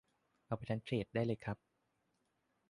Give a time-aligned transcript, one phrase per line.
[0.45, 1.57] เอาไปทั้งเธรดได้เลยครับ